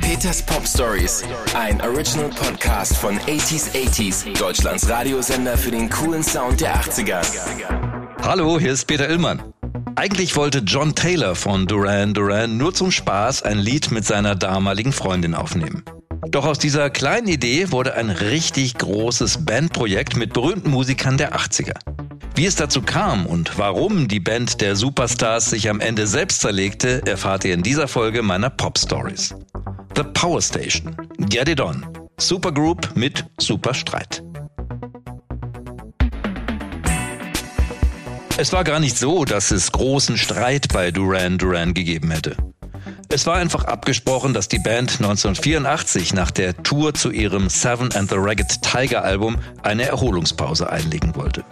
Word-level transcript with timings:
Peters 0.00 0.42
Pop 0.42 0.64
Stories, 0.64 1.24
ein 1.56 1.80
Original 1.80 2.30
Podcast 2.30 2.96
von 2.96 3.18
80s 3.18 3.72
80s, 3.72 4.38
Deutschlands 4.38 4.88
Radiosender 4.88 5.58
für 5.58 5.72
den 5.72 5.90
coolen 5.90 6.22
Sound 6.22 6.60
der 6.60 6.76
80er. 6.76 7.20
Hallo, 8.22 8.60
hier 8.60 8.72
ist 8.72 8.86
Peter 8.86 9.08
Illmann. 9.08 9.42
Eigentlich 9.96 10.36
wollte 10.36 10.58
John 10.58 10.94
Taylor 10.94 11.34
von 11.34 11.66
Duran 11.66 12.14
Duran 12.14 12.56
nur 12.56 12.74
zum 12.74 12.92
Spaß 12.92 13.42
ein 13.42 13.58
Lied 13.58 13.90
mit 13.90 14.04
seiner 14.04 14.36
damaligen 14.36 14.92
Freundin 14.92 15.34
aufnehmen. 15.34 15.82
Doch 16.28 16.46
aus 16.46 16.60
dieser 16.60 16.88
kleinen 16.90 17.26
Idee 17.26 17.72
wurde 17.72 17.94
ein 17.94 18.10
richtig 18.10 18.78
großes 18.78 19.44
Bandprojekt 19.44 20.16
mit 20.16 20.32
berühmten 20.32 20.70
Musikern 20.70 21.18
der 21.18 21.34
80er. 21.34 21.74
Wie 22.36 22.46
es 22.46 22.56
dazu 22.56 22.82
kam 22.82 23.26
und 23.26 23.58
warum 23.58 24.08
die 24.08 24.18
Band 24.18 24.60
der 24.60 24.74
Superstars 24.74 25.50
sich 25.50 25.70
am 25.70 25.78
Ende 25.78 26.08
selbst 26.08 26.40
zerlegte, 26.40 27.00
erfahrt 27.06 27.44
ihr 27.44 27.54
in 27.54 27.62
dieser 27.62 27.86
Folge 27.86 28.22
meiner 28.22 28.50
Pop 28.50 28.76
Stories. 28.76 29.32
The 29.94 30.02
Power 30.02 30.42
Station. 30.42 30.96
Get 31.28 31.48
it 31.48 31.60
on. 31.60 31.86
Supergroup 32.18 32.90
mit 32.96 33.24
Superstreit. 33.38 34.24
Es 38.36 38.52
war 38.52 38.64
gar 38.64 38.80
nicht 38.80 38.98
so, 38.98 39.24
dass 39.24 39.52
es 39.52 39.70
großen 39.70 40.18
Streit 40.18 40.66
bei 40.72 40.90
Duran 40.90 41.38
Duran 41.38 41.72
gegeben 41.72 42.10
hätte. 42.10 42.36
Es 43.10 43.26
war 43.26 43.36
einfach 43.36 43.62
abgesprochen, 43.62 44.34
dass 44.34 44.48
die 44.48 44.58
Band 44.58 44.94
1984 44.94 46.14
nach 46.14 46.32
der 46.32 46.60
Tour 46.64 46.94
zu 46.94 47.12
ihrem 47.12 47.48
Seven 47.48 47.92
and 47.92 48.10
the 48.10 48.16
Ragged 48.18 48.60
Tiger 48.60 49.04
Album 49.04 49.36
eine 49.62 49.84
Erholungspause 49.84 50.68
einlegen 50.68 51.14
wollte. 51.14 51.44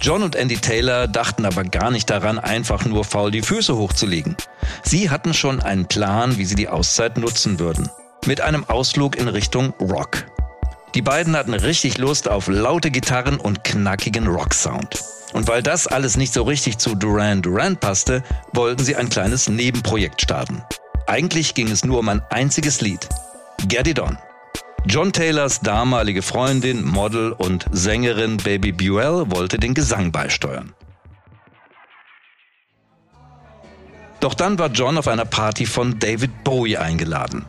John 0.00 0.22
und 0.22 0.36
Andy 0.36 0.56
Taylor 0.56 1.08
dachten 1.08 1.44
aber 1.44 1.64
gar 1.64 1.90
nicht 1.90 2.08
daran, 2.08 2.38
einfach 2.38 2.84
nur 2.84 3.04
faul 3.04 3.30
die 3.30 3.42
Füße 3.42 3.76
hochzulegen. 3.76 4.36
Sie 4.84 5.10
hatten 5.10 5.34
schon 5.34 5.60
einen 5.60 5.86
Plan, 5.86 6.38
wie 6.38 6.44
sie 6.44 6.54
die 6.54 6.68
Auszeit 6.68 7.18
nutzen 7.18 7.58
würden. 7.58 7.90
Mit 8.24 8.40
einem 8.40 8.64
Ausflug 8.68 9.16
in 9.16 9.28
Richtung 9.28 9.74
Rock. 9.80 10.26
Die 10.94 11.02
beiden 11.02 11.36
hatten 11.36 11.52
richtig 11.52 11.98
Lust 11.98 12.28
auf 12.28 12.46
laute 12.46 12.90
Gitarren 12.90 13.38
und 13.38 13.64
knackigen 13.64 14.26
Rock-Sound. 14.26 15.02
Und 15.32 15.48
weil 15.48 15.62
das 15.62 15.86
alles 15.86 16.16
nicht 16.16 16.32
so 16.32 16.44
richtig 16.44 16.78
zu 16.78 16.94
Duran 16.94 17.42
Duran 17.42 17.76
passte, 17.76 18.22
wollten 18.52 18.84
sie 18.84 18.96
ein 18.96 19.08
kleines 19.08 19.48
Nebenprojekt 19.48 20.22
starten. 20.22 20.62
Eigentlich 21.06 21.54
ging 21.54 21.70
es 21.70 21.84
nur 21.84 21.98
um 21.98 22.08
ein 22.08 22.22
einziges 22.30 22.80
Lied. 22.80 23.08
Get 23.66 23.88
It 23.88 24.00
On. 24.00 24.16
John 24.90 25.12
Taylors 25.12 25.60
damalige 25.60 26.22
Freundin, 26.22 26.82
Model 26.82 27.32
und 27.32 27.66
Sängerin 27.70 28.38
Baby 28.38 28.72
Buell 28.72 29.30
wollte 29.30 29.58
den 29.58 29.74
Gesang 29.74 30.12
beisteuern. 30.12 30.72
Doch 34.20 34.32
dann 34.32 34.58
war 34.58 34.70
John 34.70 34.96
auf 34.96 35.06
einer 35.06 35.26
Party 35.26 35.66
von 35.66 35.98
David 35.98 36.42
Bowie 36.42 36.78
eingeladen. 36.78 37.44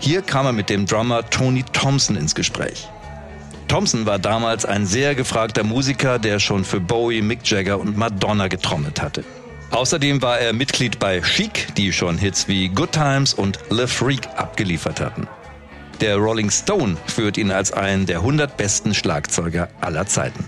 Hier 0.00 0.22
kam 0.22 0.46
er 0.46 0.54
mit 0.54 0.70
dem 0.70 0.86
Drummer 0.86 1.28
Tony 1.28 1.64
Thompson 1.64 2.16
ins 2.16 2.34
Gespräch. 2.34 2.88
Thompson 3.68 4.06
war 4.06 4.18
damals 4.18 4.64
ein 4.64 4.86
sehr 4.86 5.14
gefragter 5.14 5.64
Musiker, 5.64 6.18
der 6.18 6.38
schon 6.38 6.64
für 6.64 6.80
Bowie, 6.80 7.20
Mick 7.20 7.40
Jagger 7.44 7.78
und 7.78 7.98
Madonna 7.98 8.48
getrommelt 8.48 9.02
hatte. 9.02 9.22
Außerdem 9.70 10.22
war 10.22 10.38
er 10.38 10.54
Mitglied 10.54 10.98
bei 10.98 11.20
Chic, 11.20 11.74
die 11.76 11.92
schon 11.92 12.16
Hits 12.16 12.48
wie 12.48 12.70
Good 12.70 12.92
Times 12.92 13.34
und 13.34 13.58
Le 13.68 13.86
Freak 13.86 14.26
abgeliefert 14.38 14.98
hatten. 14.98 15.28
Der 16.00 16.16
Rolling 16.16 16.50
Stone 16.50 16.96
führt 17.06 17.36
ihn 17.38 17.50
als 17.50 17.72
einen 17.72 18.06
der 18.06 18.18
100 18.18 18.56
besten 18.56 18.94
Schlagzeuger 18.94 19.68
aller 19.80 20.06
Zeiten. 20.06 20.44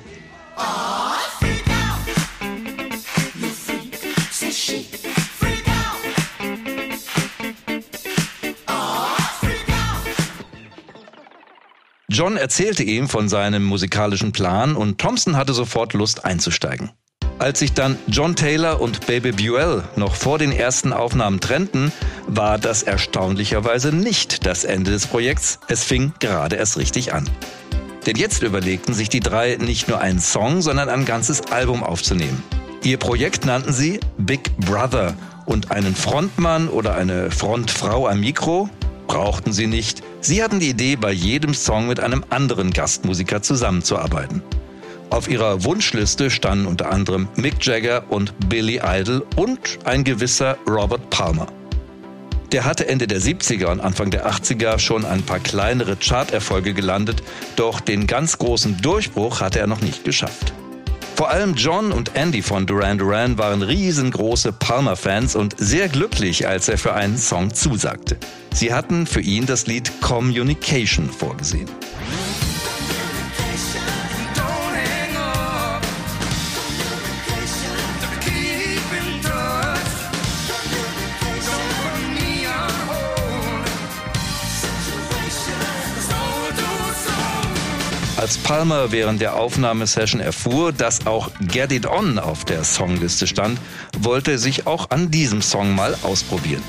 John 12.09 12.37
erzählte 12.37 12.83
ihm 12.85 13.09
von 13.09 13.29
seinem 13.29 13.65
musikalischen 13.65 14.31
Plan 14.31 14.77
und 14.77 14.99
Thompson 14.99 15.37
hatte 15.37 15.53
sofort 15.53 15.95
Lust 15.95 16.25
einzusteigen. 16.25 16.91
Als 17.41 17.61
sich 17.61 17.73
dann 17.73 17.97
John 18.07 18.37
Taylor 18.37 18.83
und 18.83 19.07
Baby 19.07 19.33
Buell 19.33 19.83
noch 19.97 20.15
vor 20.15 20.39
den 20.39 20.53
ersten 20.53 20.93
Aufnahmen 20.93 21.41
trennten, 21.41 21.91
war 22.27 22.59
das 22.59 22.83
erstaunlicherweise 22.83 23.97
nicht 23.97 24.45
das 24.45 24.65
Ende 24.65 24.91
des 24.91 25.07
Projekts. 25.07 25.59
Es 25.67 25.83
fing 25.83 26.13
gerade 26.21 26.57
erst 26.57 26.77
richtig 26.77 27.15
an. 27.15 27.25
Denn 28.05 28.17
jetzt 28.17 28.43
überlegten 28.43 28.93
sich 28.93 29.09
die 29.09 29.21
drei 29.21 29.57
nicht 29.57 29.89
nur 29.89 30.03
einen 30.03 30.21
Song, 30.21 30.61
sondern 30.61 30.91
ein 30.91 31.07
ganzes 31.07 31.51
Album 31.51 31.83
aufzunehmen. 31.83 32.43
Ihr 32.83 32.99
Projekt 32.99 33.47
nannten 33.47 33.73
sie 33.73 34.01
Big 34.19 34.55
Brother 34.59 35.15
und 35.47 35.71
einen 35.71 35.97
Frontmann 35.97 36.69
oder 36.69 36.95
eine 36.95 37.31
Frontfrau 37.31 38.07
am 38.07 38.21
Mikro 38.21 38.69
brauchten 39.07 39.55
sie 39.55 39.67
nicht. 39.67 40.03
Sie 40.21 40.43
hatten 40.43 40.61
die 40.61 40.69
Idee, 40.69 40.97
bei 40.97 41.11
jedem 41.11 41.55
Song 41.55 41.89
mit 41.89 42.01
einem 42.01 42.23
anderen 42.29 42.71
Gastmusiker 42.71 43.41
zusammenzuarbeiten. 43.41 44.43
Auf 45.11 45.29
ihrer 45.29 45.65
Wunschliste 45.65 46.31
standen 46.31 46.67
unter 46.67 46.91
anderem 46.91 47.29
Mick 47.35 47.65
Jagger 47.67 48.05
und 48.11 48.33
Billy 48.49 48.81
Idol 48.83 49.27
und 49.35 49.81
ein 49.85 50.05
gewisser 50.05 50.57
Robert 50.69 51.11
Palmer. 51.11 51.49
Der 52.53 52.65
hatte 52.65 52.89
Ende 52.89 53.09
der 53.09 53.21
70er 53.21 53.67
und 53.67 53.81
Anfang 53.81 54.11
der 54.11 54.29
80er 54.29 54.79
schon 54.79 55.05
ein 55.05 55.23
paar 55.23 55.41
kleinere 55.41 55.97
Charterfolge 55.97 56.75
gelandet, 56.75 57.23
doch 57.57 57.81
den 57.81 58.07
ganz 58.07 58.39
großen 58.39 58.81
Durchbruch 58.83 59.41
hatte 59.41 59.59
er 59.59 59.67
noch 59.67 59.81
nicht 59.81 60.05
geschafft. 60.05 60.53
Vor 61.17 61.29
allem 61.29 61.55
John 61.55 61.93
und 61.93 62.17
Andy 62.17 62.41
von 62.41 62.67
Duran 62.67 62.97
Duran 62.97 63.37
waren 63.37 63.63
riesengroße 63.63 64.53
Palmer-Fans 64.53 65.35
und 65.37 65.55
sehr 65.59 65.89
glücklich, 65.89 66.49
als 66.49 66.69
er 66.69 66.79
für 66.79 66.95
einen 66.95 67.19
Song 67.19 67.53
zusagte. 67.53 68.17
Sie 68.55 68.73
hatten 68.73 69.07
für 69.07 69.21
ihn 69.21 69.45
das 69.45 69.67
Lied 69.67 70.01
Communication 70.01 71.11
vorgesehen. 71.11 71.69
Als 88.31 88.39
Palmer 88.39 88.93
während 88.93 89.21
der 89.21 89.35
Aufnahmesession 89.35 90.21
erfuhr, 90.21 90.71
dass 90.73 91.05
auch 91.05 91.33
Get 91.41 91.73
It 91.73 91.85
On 91.85 92.17
auf 92.21 92.45
der 92.45 92.63
Songliste 92.63 93.27
stand, 93.27 93.59
wollte 93.99 94.31
er 94.31 94.39
sich 94.39 94.69
auch 94.69 94.91
an 94.91 95.11
diesem 95.11 95.43
Song 95.43 95.75
mal 95.75 95.97
ausprobieren. 96.05 96.63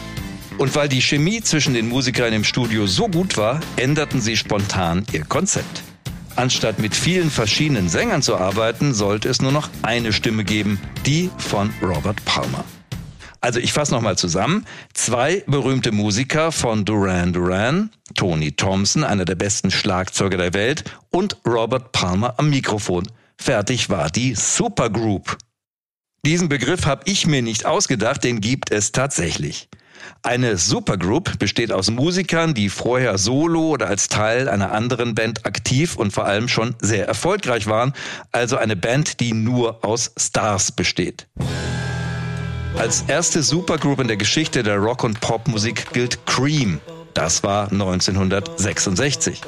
Und 0.58 0.74
weil 0.74 0.90
die 0.90 1.04
Chemie 1.04 1.40
zwischen 1.42 1.76
den 1.76 1.88
Musikern 1.88 2.34
im 2.34 2.44
Studio 2.44 2.88
so 2.88 3.08
gut 3.08 3.38
war, 3.38 3.60
änderten 3.76 4.22
sie 4.22 4.38
spontan 4.38 5.06
ihr 5.12 5.24
Konzept. 5.24 5.84
Anstatt 6.36 6.80
mit 6.80 6.96
vielen 6.96 7.30
verschiedenen 7.30 7.90
Sängern 7.90 8.24
zu 8.24 8.38
arbeiten, 8.38 8.96
sollte 8.96 9.30
es 9.30 9.40
nur 9.40 9.52
noch 9.52 9.70
eine 9.84 10.14
Stimme 10.14 10.44
geben, 10.44 10.80
die 11.06 11.30
von 11.38 11.72
Robert 11.84 12.26
Palmer. 12.26 12.66
Also 13.42 13.60
ich 13.60 13.74
fasse 13.74 13.92
nochmal 13.94 14.18
zusammen. 14.18 14.66
Zwei 14.94 15.44
berühmte 15.48 15.92
Musiker 15.92 16.52
von 16.52 16.86
Duran 16.86 17.34
Duran, 17.34 17.90
Tony 18.16 18.52
Thompson, 18.52 19.04
einer 19.04 19.26
der 19.26 19.36
besten 19.36 19.72
Schlagzeuger 19.72 20.38
der 20.38 20.54
Welt, 20.54 20.84
und 21.10 21.38
Robert 21.46 21.92
Palmer 21.92 22.36
am 22.38 22.52
Mikrofon. 22.52 23.08
Fertig 23.38 23.90
war 23.90 24.12
die 24.12 24.36
Supergroup. 24.36 25.38
Diesen 26.24 26.50
Begriff 26.50 26.86
habe 26.86 27.02
ich 27.06 27.26
mir 27.26 27.42
nicht 27.42 27.66
ausgedacht, 27.66 28.24
den 28.24 28.42
gibt 28.42 28.72
es 28.72 28.92
tatsächlich. 28.92 29.70
Eine 30.22 30.58
Supergroup 30.58 31.40
besteht 31.40 31.72
aus 31.72 31.90
Musikern, 31.90 32.54
die 32.54 32.70
vorher 32.70 33.18
solo 33.18 33.70
oder 33.70 33.88
als 33.88 34.08
Teil 34.08 34.50
einer 34.50 34.72
anderen 34.72 35.16
Band 35.16 35.48
aktiv 35.48 35.96
und 35.96 36.12
vor 36.12 36.26
allem 36.26 36.48
schon 36.48 36.76
sehr 36.80 37.08
erfolgreich 37.08 37.66
waren, 37.66 37.94
also 38.32 38.58
eine 38.58 38.76
Band, 38.76 39.20
die 39.20 39.34
nur 39.34 39.84
aus 39.84 40.12
Stars 40.18 40.72
besteht. 40.72 41.28
Als 42.78 43.04
erste 43.08 43.44
Supergroup 43.44 44.00
in 44.00 44.08
der 44.08 44.18
Geschichte 44.18 44.64
der 44.64 44.78
Rock- 44.78 45.04
und 45.04 45.22
Popmusik 45.22 45.92
gilt 45.94 46.26
Cream. 46.26 46.80
Das 47.14 47.44
war 47.44 47.72
1966. 47.72 49.42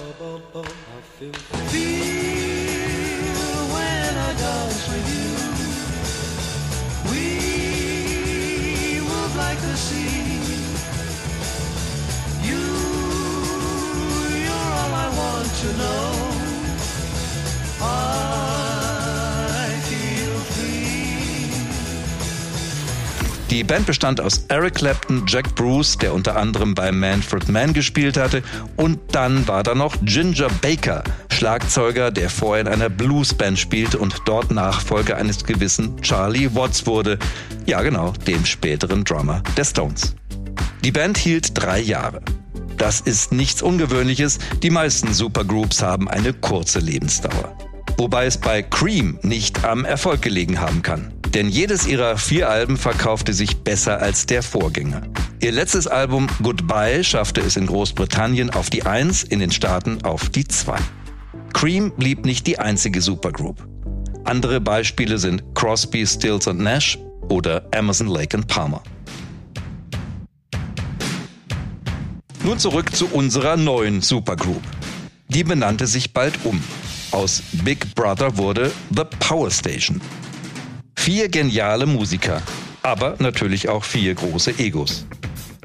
Die 23.49 23.63
Band 23.63 23.85
bestand 23.85 24.19
aus 24.19 24.45
Eric 24.47 24.75
Clapton, 24.75 25.23
Jack 25.27 25.53
Bruce, 25.55 25.97
der 25.97 26.13
unter 26.13 26.35
anderem 26.35 26.73
bei 26.73 26.91
Manfred 26.91 27.49
Mann 27.49 27.73
gespielt 27.73 28.17
hatte, 28.17 28.41
und 28.77 28.99
dann 29.11 29.47
war 29.47 29.63
da 29.63 29.75
noch 29.75 29.95
Ginger 30.03 30.47
Baker, 30.61 31.03
Schlagzeuger, 31.29 32.09
der 32.09 32.29
vorher 32.29 32.65
in 32.65 32.67
einer 32.67 32.89
Bluesband 32.89 33.59
spielte 33.59 33.99
und 33.99 34.15
dort 34.25 34.49
Nachfolger 34.49 35.17
eines 35.17 35.43
gewissen 35.43 36.01
Charlie 36.01 36.55
Watts 36.55 36.87
wurde. 36.87 37.19
Ja 37.65 37.81
genau, 37.81 38.13
dem 38.27 38.45
späteren 38.45 39.03
Drummer 39.03 39.43
der 39.55 39.65
Stones. 39.65 40.15
Die 40.83 40.91
Band 40.91 41.17
hielt 41.17 41.51
drei 41.53 41.79
Jahre. 41.79 42.21
Das 42.77 43.01
ist 43.01 43.31
nichts 43.31 43.61
Ungewöhnliches, 43.61 44.39
die 44.63 44.69
meisten 44.69 45.13
Supergroups 45.13 45.81
haben 45.81 46.09
eine 46.09 46.33
kurze 46.33 46.79
Lebensdauer. 46.79 47.55
Wobei 47.97 48.25
es 48.25 48.37
bei 48.37 48.63
Cream 48.63 49.19
nicht 49.21 49.63
am 49.63 49.85
Erfolg 49.85 50.21
gelegen 50.21 50.59
haben 50.59 50.81
kann. 50.81 51.13
Denn 51.33 51.49
jedes 51.49 51.87
ihrer 51.87 52.17
vier 52.17 52.49
Alben 52.49 52.77
verkaufte 52.77 53.33
sich 53.33 53.57
besser 53.57 53.99
als 53.99 54.27
der 54.27 54.43
Vorgänger. 54.43 55.01
Ihr 55.41 55.51
letztes 55.51 55.87
Album 55.87 56.27
Goodbye 56.43 57.03
schaffte 57.03 57.41
es 57.41 57.57
in 57.57 57.65
Großbritannien 57.65 58.51
auf 58.51 58.69
die 58.69 58.85
1, 58.85 59.23
in 59.23 59.39
den 59.39 59.51
Staaten 59.51 60.03
auf 60.03 60.29
die 60.29 60.47
2. 60.47 60.77
Cream 61.53 61.91
blieb 61.97 62.25
nicht 62.25 62.45
die 62.45 62.59
einzige 62.59 63.01
Supergroup. 63.01 63.67
Andere 64.25 64.61
Beispiele 64.61 65.17
sind 65.17 65.43
Crosby, 65.55 66.05
Stills 66.05 66.45
und 66.47 66.59
Nash 66.59 66.99
oder 67.29 67.65
Emerson, 67.71 68.07
Lake 68.07 68.37
and 68.37 68.47
Palmer. 68.47 68.83
Nun 72.43 72.59
zurück 72.59 72.95
zu 72.95 73.07
unserer 73.07 73.57
neuen 73.57 74.01
Supergroup. 74.01 74.61
Die 75.29 75.43
benannte 75.43 75.87
sich 75.87 76.13
bald 76.13 76.33
um. 76.43 76.61
Aus 77.11 77.41
Big 77.63 77.95
Brother 77.95 78.37
wurde 78.37 78.71
The 78.95 79.03
Power 79.19 79.49
Station. 79.49 79.99
Vier 81.03 81.27
geniale 81.27 81.85
Musiker, 81.85 82.41
aber 82.81 83.17
natürlich 83.19 83.67
auch 83.67 83.83
vier 83.83 84.15
große 84.15 84.57
Egos. 84.57 85.05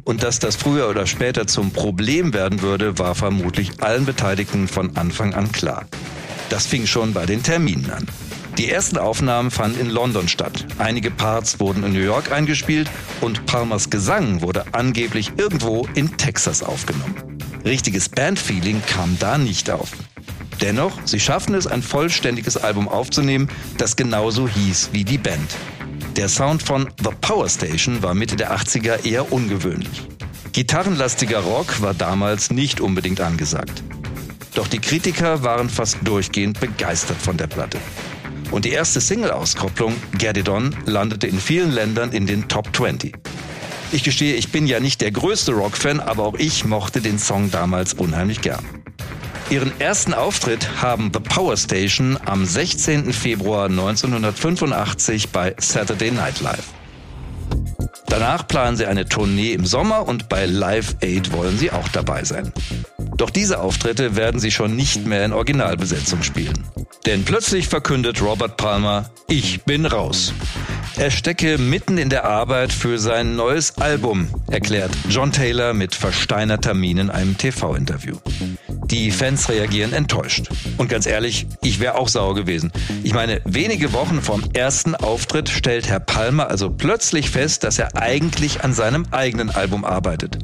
Und 0.02 0.24
dass 0.24 0.40
das 0.40 0.56
früher 0.56 0.88
oder 0.88 1.06
später 1.06 1.46
zum 1.46 1.70
Problem 1.70 2.34
werden 2.34 2.60
würde, 2.60 2.98
war 2.98 3.14
vermutlich 3.14 3.80
allen 3.80 4.04
Beteiligten 4.04 4.66
von 4.66 4.96
Anfang 4.96 5.34
an 5.34 5.52
klar. 5.52 5.86
Das 6.48 6.66
fing 6.66 6.88
schon 6.88 7.12
bei 7.12 7.24
den 7.24 7.44
Terminen 7.44 7.88
an. 7.88 8.08
Die 8.58 8.68
ersten 8.68 8.98
Aufnahmen 8.98 9.52
fanden 9.52 9.78
in 9.78 9.90
London 9.90 10.26
statt. 10.26 10.66
Einige 10.78 11.12
Parts 11.12 11.60
wurden 11.60 11.84
in 11.84 11.92
New 11.92 12.00
York 12.00 12.32
eingespielt 12.32 12.90
und 13.20 13.46
Palmers 13.46 13.90
Gesang 13.90 14.42
wurde 14.42 14.64
angeblich 14.72 15.30
irgendwo 15.36 15.86
in 15.94 16.16
Texas 16.16 16.64
aufgenommen. 16.64 17.14
Richtiges 17.64 18.08
Bandfeeling 18.08 18.82
kam 18.88 19.16
da 19.20 19.38
nicht 19.38 19.70
auf. 19.70 19.92
Dennoch, 20.60 20.92
sie 21.04 21.20
schafften 21.20 21.54
es, 21.54 21.66
ein 21.66 21.82
vollständiges 21.82 22.56
Album 22.56 22.88
aufzunehmen, 22.88 23.48
das 23.76 23.96
genauso 23.96 24.48
hieß 24.48 24.90
wie 24.92 25.04
die 25.04 25.18
Band. 25.18 25.50
Der 26.16 26.28
Sound 26.28 26.62
von 26.62 26.88
The 27.02 27.10
Power 27.20 27.48
Station 27.48 28.02
war 28.02 28.14
Mitte 28.14 28.36
der 28.36 28.56
80er 28.56 29.04
eher 29.04 29.30
ungewöhnlich. 29.32 30.08
Gitarrenlastiger 30.52 31.40
Rock 31.40 31.80
war 31.80 31.94
damals 31.94 32.50
nicht 32.50 32.80
unbedingt 32.80 33.20
angesagt. 33.20 33.82
Doch 34.54 34.66
die 34.66 34.80
Kritiker 34.80 35.44
waren 35.44 35.70
fast 35.70 35.98
durchgehend 36.02 36.58
begeistert 36.58 37.18
von 37.22 37.36
der 37.36 37.46
Platte. 37.46 37.78
Und 38.50 38.64
die 38.64 38.70
erste 38.70 39.00
Single-Auskopplung, 39.00 39.94
Get 40.18 40.38
It 40.38 40.48
On, 40.48 40.74
landete 40.86 41.28
in 41.28 41.38
vielen 41.38 41.70
Ländern 41.70 42.10
in 42.10 42.26
den 42.26 42.48
Top 42.48 42.74
20. 42.74 43.14
Ich 43.92 44.02
gestehe, 44.02 44.34
ich 44.34 44.50
bin 44.50 44.66
ja 44.66 44.80
nicht 44.80 45.00
der 45.00 45.12
größte 45.12 45.52
Rock-Fan, 45.52 46.00
aber 46.00 46.24
auch 46.24 46.34
ich 46.34 46.64
mochte 46.64 47.00
den 47.00 47.18
Song 47.18 47.50
damals 47.50 47.94
unheimlich 47.94 48.40
gern. 48.40 48.64
Ihren 49.50 49.80
ersten 49.80 50.12
Auftritt 50.12 50.82
haben 50.82 51.10
The 51.10 51.20
Power 51.20 51.56
Station 51.56 52.18
am 52.26 52.44
16. 52.44 53.14
Februar 53.14 53.64
1985 53.66 55.30
bei 55.30 55.54
Saturday 55.58 56.10
Night 56.10 56.40
Live. 56.42 56.64
Danach 58.08 58.46
planen 58.46 58.76
sie 58.76 58.84
eine 58.84 59.06
Tournee 59.06 59.52
im 59.52 59.64
Sommer 59.64 60.06
und 60.06 60.28
bei 60.28 60.44
Live 60.44 60.96
Aid 61.00 61.32
wollen 61.32 61.56
sie 61.56 61.70
auch 61.70 61.88
dabei 61.88 62.24
sein. 62.24 62.52
Doch 63.16 63.30
diese 63.30 63.60
Auftritte 63.60 64.16
werden 64.16 64.38
sie 64.38 64.50
schon 64.50 64.76
nicht 64.76 65.06
mehr 65.06 65.24
in 65.24 65.32
Originalbesetzung 65.32 66.22
spielen. 66.22 66.66
Denn 67.06 67.24
plötzlich 67.24 67.68
verkündet 67.68 68.20
Robert 68.20 68.58
Palmer, 68.58 69.10
ich 69.28 69.62
bin 69.62 69.86
raus. 69.86 70.34
Er 70.96 71.10
stecke 71.10 71.56
mitten 71.56 71.96
in 71.96 72.10
der 72.10 72.26
Arbeit 72.26 72.70
für 72.70 72.98
sein 72.98 73.34
neues 73.34 73.78
Album, 73.78 74.28
erklärt 74.48 74.90
John 75.08 75.32
Taylor 75.32 75.72
mit 75.72 75.94
versteinerter 75.94 76.74
Miene 76.74 77.00
in 77.00 77.10
einem 77.10 77.38
TV-Interview. 77.38 78.16
Die 78.90 79.10
Fans 79.10 79.50
reagieren 79.50 79.92
enttäuscht. 79.92 80.48
Und 80.78 80.88
ganz 80.88 81.04
ehrlich, 81.04 81.46
ich 81.62 81.78
wäre 81.78 81.96
auch 81.96 82.08
sauer 82.08 82.34
gewesen. 82.34 82.72
Ich 83.02 83.12
meine, 83.12 83.42
wenige 83.44 83.92
Wochen 83.92 84.22
vom 84.22 84.42
ersten 84.54 84.94
Auftritt 84.94 85.50
stellt 85.50 85.88
Herr 85.88 86.00
Palmer 86.00 86.48
also 86.48 86.70
plötzlich 86.70 87.28
fest, 87.28 87.64
dass 87.64 87.78
er 87.78 87.96
eigentlich 87.96 88.64
an 88.64 88.72
seinem 88.72 89.04
eigenen 89.10 89.50
Album 89.50 89.84
arbeitet. 89.84 90.38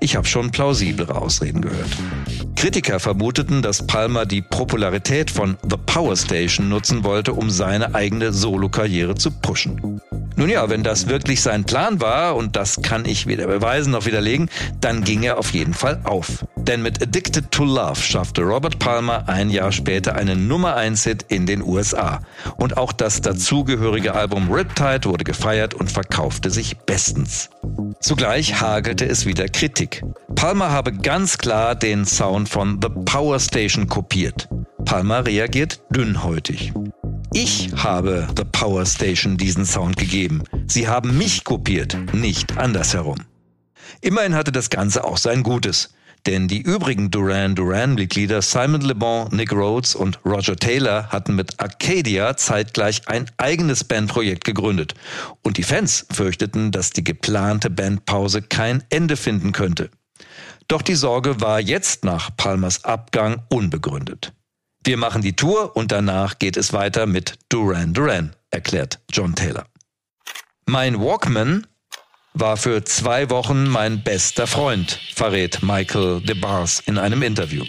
Ich 0.00 0.16
habe 0.16 0.26
schon 0.26 0.50
plausiblere 0.50 1.14
Ausreden 1.14 1.62
gehört. 1.62 1.88
Kritiker 2.56 3.00
vermuteten, 3.00 3.62
dass 3.62 3.86
Palmer 3.86 4.26
die 4.26 4.42
Popularität 4.42 5.30
von 5.30 5.56
The 5.62 5.76
Power 5.86 6.16
Station 6.16 6.68
nutzen 6.68 7.04
wollte, 7.04 7.32
um 7.32 7.48
seine 7.48 7.94
eigene 7.94 8.34
Solokarriere 8.34 9.14
zu 9.14 9.30
pushen. 9.30 10.00
Nun 10.36 10.50
ja, 10.50 10.68
wenn 10.68 10.84
das 10.84 11.08
wirklich 11.08 11.40
sein 11.40 11.64
Plan 11.64 12.00
war, 12.00 12.36
und 12.36 12.54
das 12.54 12.82
kann 12.82 13.06
ich 13.06 13.26
weder 13.26 13.46
beweisen 13.46 13.92
noch 13.92 14.06
widerlegen, 14.06 14.48
dann 14.80 15.02
ging 15.02 15.22
er 15.22 15.38
auf 15.38 15.52
jeden 15.52 15.74
Fall 15.74 16.00
auf. 16.04 16.44
Denn 16.68 16.82
mit 16.82 17.02
Addicted 17.02 17.50
to 17.50 17.64
Love 17.64 17.96
schaffte 17.96 18.42
Robert 18.42 18.78
Palmer 18.78 19.26
ein 19.26 19.48
Jahr 19.48 19.72
später 19.72 20.16
einen 20.16 20.48
Nummer 20.48 20.76
1 20.76 21.02
Hit 21.02 21.24
in 21.28 21.46
den 21.46 21.62
USA. 21.62 22.20
Und 22.58 22.76
auch 22.76 22.92
das 22.92 23.22
dazugehörige 23.22 24.14
Album 24.14 24.52
Riptide 24.52 25.06
wurde 25.06 25.24
gefeiert 25.24 25.72
und 25.72 25.90
verkaufte 25.90 26.50
sich 26.50 26.76
bestens. 26.76 27.48
Zugleich 28.00 28.60
hagelte 28.60 29.06
es 29.06 29.24
wieder 29.24 29.48
Kritik. 29.48 30.04
Palmer 30.34 30.70
habe 30.70 30.92
ganz 30.92 31.38
klar 31.38 31.74
den 31.74 32.04
Sound 32.04 32.50
von 32.50 32.78
The 32.82 32.90
Power 33.06 33.40
Station 33.40 33.88
kopiert. 33.88 34.46
Palmer 34.84 35.24
reagiert 35.24 35.80
dünnhäutig. 35.88 36.74
Ich 37.32 37.70
habe 37.82 38.28
The 38.36 38.44
Power 38.44 38.84
Station 38.84 39.38
diesen 39.38 39.64
Sound 39.64 39.96
gegeben. 39.96 40.44
Sie 40.66 40.86
haben 40.86 41.16
mich 41.16 41.44
kopiert, 41.44 41.96
nicht 42.12 42.58
andersherum. 42.58 43.20
Immerhin 44.02 44.34
hatte 44.34 44.52
das 44.52 44.68
Ganze 44.68 45.04
auch 45.04 45.16
sein 45.16 45.42
Gutes. 45.42 45.94
Denn 46.26 46.48
die 46.48 46.60
übrigen 46.60 47.10
Duran 47.10 47.54
Duran-Mitglieder 47.54 48.42
Simon 48.42 48.82
Le 48.82 48.94
Bon, 48.94 49.28
Nick 49.30 49.52
Rhodes 49.52 49.94
und 49.94 50.18
Roger 50.24 50.56
Taylor 50.56 51.08
hatten 51.08 51.34
mit 51.34 51.60
Arcadia 51.60 52.36
zeitgleich 52.36 53.08
ein 53.08 53.30
eigenes 53.36 53.84
Bandprojekt 53.84 54.44
gegründet. 54.44 54.94
Und 55.42 55.56
die 55.56 55.62
Fans 55.62 56.06
fürchteten, 56.10 56.72
dass 56.72 56.90
die 56.90 57.04
geplante 57.04 57.70
Bandpause 57.70 58.42
kein 58.42 58.82
Ende 58.90 59.16
finden 59.16 59.52
könnte. 59.52 59.90
Doch 60.68 60.82
die 60.82 60.96
Sorge 60.96 61.40
war 61.40 61.60
jetzt 61.60 62.04
nach 62.04 62.36
Palmers 62.36 62.84
Abgang 62.84 63.42
unbegründet. 63.48 64.32
Wir 64.84 64.96
machen 64.96 65.22
die 65.22 65.34
Tour 65.34 65.76
und 65.76 65.92
danach 65.92 66.38
geht 66.38 66.56
es 66.56 66.72
weiter 66.72 67.06
mit 67.06 67.38
Duran 67.48 67.94
Duran, 67.94 68.36
erklärt 68.50 69.00
John 69.10 69.34
Taylor. 69.34 69.66
Mein 70.66 71.00
Walkman 71.00 71.66
war 72.34 72.56
für 72.56 72.84
zwei 72.84 73.30
Wochen 73.30 73.68
mein 73.68 74.02
bester 74.02 74.46
Freund, 74.46 74.98
verrät 75.14 75.62
Michael 75.62 76.20
DeBars 76.20 76.80
in 76.86 76.98
einem 76.98 77.22
Interview. 77.22 77.64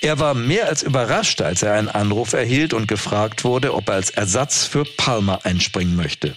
Er 0.00 0.18
war 0.18 0.34
mehr 0.34 0.68
als 0.68 0.82
überrascht, 0.82 1.40
als 1.40 1.62
er 1.62 1.74
einen 1.74 1.88
Anruf 1.88 2.32
erhielt 2.32 2.74
und 2.74 2.88
gefragt 2.88 3.44
wurde, 3.44 3.74
ob 3.74 3.88
er 3.88 3.94
als 3.94 4.10
Ersatz 4.10 4.64
für 4.64 4.84
Palmer 4.96 5.40
einspringen 5.44 5.94
möchte. 5.94 6.34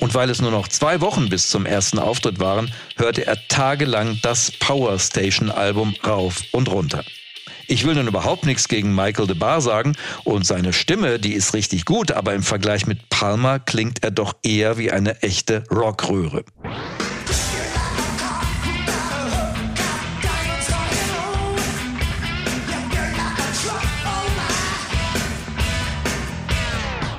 Und 0.00 0.14
weil 0.14 0.28
es 0.28 0.42
nur 0.42 0.50
noch 0.50 0.68
zwei 0.68 1.00
Wochen 1.00 1.30
bis 1.30 1.48
zum 1.48 1.64
ersten 1.64 1.98
Auftritt 1.98 2.38
waren, 2.38 2.70
hörte 2.96 3.26
er 3.26 3.48
tagelang 3.48 4.18
das 4.22 4.50
Power 4.50 4.98
Station 4.98 5.50
Album 5.50 5.94
rauf 6.06 6.42
und 6.52 6.70
runter. 6.70 7.04
Ich 7.68 7.84
will 7.84 7.94
nun 7.94 8.06
überhaupt 8.06 8.46
nichts 8.46 8.68
gegen 8.68 8.94
Michael 8.94 9.26
DeBar 9.26 9.60
sagen 9.60 9.96
und 10.24 10.46
seine 10.46 10.72
Stimme, 10.72 11.18
die 11.18 11.32
ist 11.32 11.54
richtig 11.54 11.84
gut, 11.84 12.12
aber 12.12 12.34
im 12.34 12.42
Vergleich 12.42 12.86
mit 12.86 13.08
Palmer 13.08 13.58
klingt 13.58 14.04
er 14.04 14.12
doch 14.12 14.36
eher 14.42 14.78
wie 14.78 14.92
eine 14.92 15.22
echte 15.22 15.64
Rockröhre. 15.70 16.44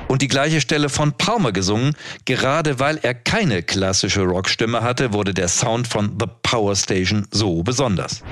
Und 0.08 0.22
die 0.22 0.28
gleiche 0.28 0.60
Stelle 0.60 0.88
von 0.88 1.12
Palmer 1.12 1.52
gesungen. 1.52 1.94
Gerade 2.24 2.80
weil 2.80 2.98
er 3.02 3.14
keine 3.14 3.62
klassische 3.62 4.22
Rockstimme 4.22 4.82
hatte, 4.82 5.12
wurde 5.12 5.34
der 5.34 5.48
Sound 5.48 5.86
von 5.86 6.16
The 6.18 6.26
Power 6.42 6.74
Station 6.74 7.26
so 7.30 7.62
besonders. 7.62 8.22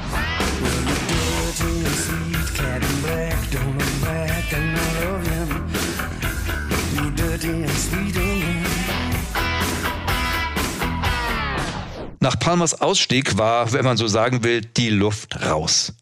Nach 12.20 12.38
Palmers 12.40 12.80
Ausstieg 12.80 13.38
war, 13.38 13.72
wenn 13.72 13.84
man 13.84 13.96
so 13.96 14.08
sagen 14.08 14.42
will, 14.42 14.62
die 14.62 14.88
Luft 14.88 15.40
raus. 15.44 15.92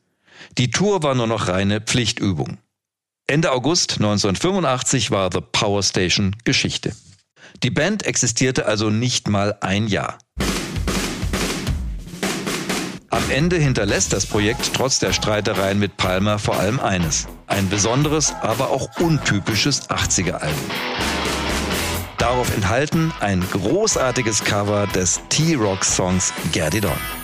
Die 0.56 0.70
Tour 0.70 1.02
war 1.02 1.14
nur 1.14 1.26
noch 1.26 1.48
reine 1.48 1.80
Pflichtübung. 1.80 2.58
Ende 3.26 3.52
August 3.52 3.92
1985 3.92 5.10
war 5.10 5.30
The 5.32 5.40
Power 5.40 5.82
Station 5.82 6.36
Geschichte. 6.44 6.94
Die 7.62 7.70
Band 7.70 8.04
existierte 8.04 8.66
also 8.66 8.90
nicht 8.90 9.28
mal 9.28 9.56
ein 9.62 9.86
Jahr. 9.86 10.18
Am 13.08 13.30
Ende 13.30 13.56
hinterlässt 13.56 14.12
das 14.12 14.26
Projekt 14.26 14.72
trotz 14.74 14.98
der 14.98 15.14
Streitereien 15.14 15.78
mit 15.78 15.96
Palmer 15.96 16.38
vor 16.38 16.58
allem 16.58 16.78
eines. 16.80 17.26
Ein 17.46 17.70
besonderes, 17.70 18.34
aber 18.42 18.68
auch 18.68 18.90
untypisches 19.00 19.88
80er-Album. 19.88 20.70
Darauf 22.18 22.54
enthalten 22.54 23.10
ein 23.20 23.42
großartiges 23.52 24.44
Cover 24.44 24.86
des 24.88 25.20
T-Rock-Songs 25.30 26.34
Get 26.52 26.74
It 26.74 26.84
On. 26.84 27.23